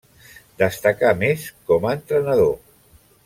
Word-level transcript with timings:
Destacà 0.61 1.11
més 1.19 1.45
com 1.71 1.87
a 1.87 1.93
entrenador. 1.99 2.55